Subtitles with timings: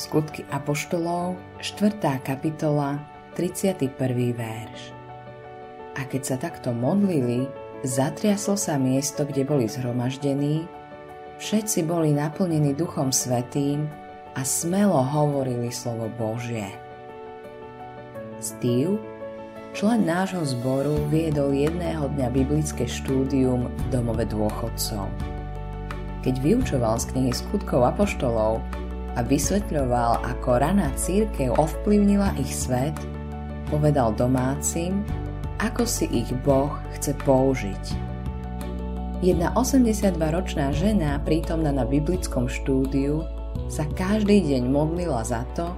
[0.00, 2.24] Skutky Apoštolov, 4.
[2.24, 3.04] kapitola,
[3.36, 3.84] 31.
[4.32, 4.96] verš.
[5.92, 7.44] A keď sa takto modlili,
[7.84, 10.64] zatriaslo sa miesto, kde boli zhromaždení,
[11.36, 13.92] všetci boli naplnení Duchom Svetým
[14.32, 16.72] a smelo hovorili slovo Božie.
[18.40, 18.96] Steve,
[19.76, 25.12] člen nášho zboru, viedol jedného dňa biblické štúdium v domove dôchodcov.
[26.24, 28.64] Keď vyučoval z knihy skutkov apoštolov,
[29.16, 32.94] a vysvetľoval, ako raná církev ovplyvnila ich svet,
[33.70, 35.02] povedal domácim,
[35.60, 37.84] ako si ich Boh chce použiť.
[39.20, 43.20] Jedna 82-ročná žena prítomná na biblickom štúdiu
[43.68, 45.68] sa každý deň modlila za to,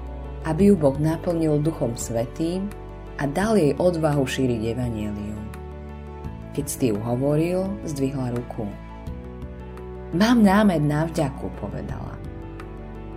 [0.46, 2.70] aby ju Boh naplnil Duchom Svetým
[3.18, 5.42] a dal jej odvahu šíriť evanielium.
[6.54, 8.70] Keď Steve hovoril, zdvihla ruku.
[10.14, 12.21] Mám námed na vďaku, povedala.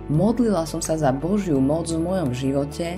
[0.06, 2.94] Modlila som sa za Božiu moc v mojom živote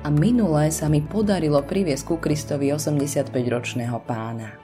[0.00, 4.56] a minulé sa mi podarilo priviesť ku Kristovi 85-ročného pána.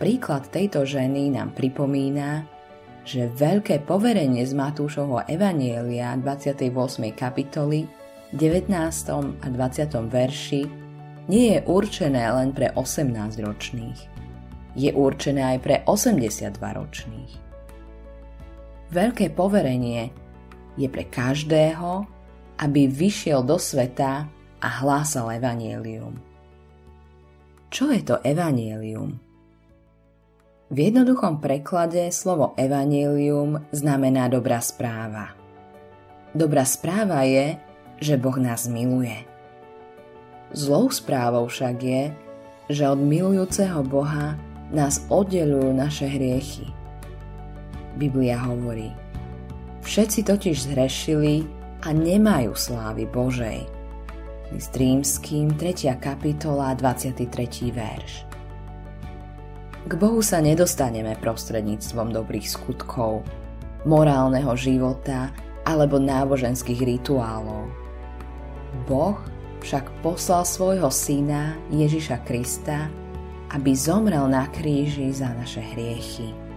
[0.00, 2.48] Príklad tejto ženy nám pripomína,
[3.04, 6.72] že veľké poverenie z Matúšovho Evanielia 28.
[7.12, 7.84] kapitoly
[8.32, 8.72] 19.
[9.44, 9.92] a 20.
[10.08, 10.62] verši
[11.28, 13.12] nie je určené len pre 18
[13.44, 14.00] ročných.
[14.72, 17.47] Je určené aj pre 82 ročných.
[18.88, 20.08] Veľké poverenie
[20.80, 22.08] je pre každého,
[22.56, 24.24] aby vyšiel do sveta
[24.64, 26.16] a hlásal evanielium.
[27.68, 29.20] Čo je to evanielium?
[30.72, 35.36] V jednoduchom preklade slovo evanielium znamená dobrá správa.
[36.32, 37.60] Dobrá správa je,
[38.00, 39.20] že Boh nás miluje.
[40.56, 42.02] Zlou správou však je,
[42.72, 44.40] že od milujúceho Boha
[44.72, 46.72] nás oddelujú naše hriechy–
[47.98, 48.94] Biblia hovorí.
[49.82, 51.42] Všetci totiž zhrešili
[51.82, 53.66] a nemajú slávy Božej.
[54.54, 55.98] List rímským, 3.
[55.98, 57.26] kapitola, 23.
[57.74, 58.22] verš.
[59.88, 63.26] K Bohu sa nedostaneme prostredníctvom dobrých skutkov,
[63.82, 65.34] morálneho života
[65.66, 67.66] alebo náboženských rituálov.
[68.86, 69.18] Boh
[69.58, 72.86] však poslal svojho syna Ježiša Krista,
[73.50, 76.47] aby zomrel na kríži za naše hriechy.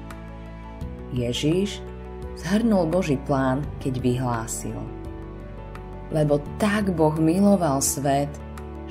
[1.12, 1.84] Ježíš
[2.40, 4.80] zhrnul Boží plán, keď vyhlásil.
[6.12, 8.32] Lebo tak Boh miloval svet,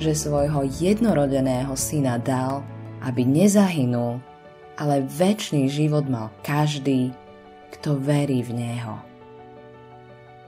[0.01, 2.65] že svojho jednorodeného syna dal,
[3.05, 4.17] aby nezahynul,
[4.77, 7.13] ale väčší život mal každý,
[7.77, 8.97] kto verí v Neho.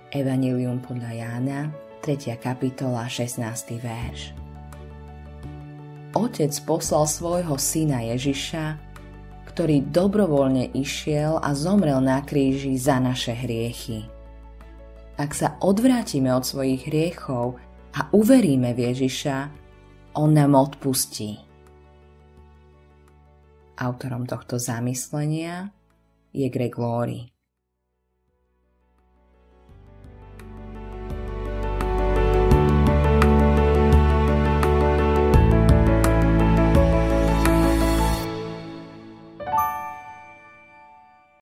[0.10, 1.60] Evangelium podľa Jána,
[2.02, 2.38] 3.
[2.42, 3.42] kapitola, 16.
[3.82, 4.34] verš.
[6.14, 8.93] Otec poslal svojho syna Ježiša,
[9.50, 14.06] ktorý dobrovoľne išiel a zomrel na kríži za naše hriechy.
[15.18, 17.58] Ak sa odvrátime od svojich hriechov
[17.94, 19.38] a uveríme v Ježiša,
[20.14, 21.42] On nám odpustí.
[23.82, 25.74] Autorom tohto zamyslenia
[26.30, 27.33] je Greg Laurie.